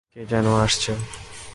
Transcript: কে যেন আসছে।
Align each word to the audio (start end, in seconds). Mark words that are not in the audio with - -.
কে 0.09 0.21
যেন 0.25 0.45
আসছে। 0.65 0.91